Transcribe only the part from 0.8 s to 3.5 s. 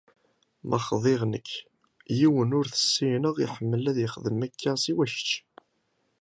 xḍiɣ nekk, yiwen ur t-ssineɣ